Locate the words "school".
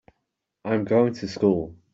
1.27-1.75